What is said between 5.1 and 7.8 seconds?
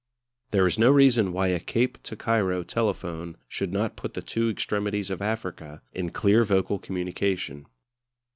of Africa in clear vocal communication.